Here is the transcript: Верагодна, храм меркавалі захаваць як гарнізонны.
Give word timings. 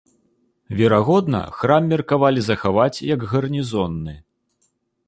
Верагодна, 0.79 1.41
храм 1.59 1.83
меркавалі 1.91 2.41
захаваць 2.49 3.03
як 3.13 3.31
гарнізонны. 3.35 4.19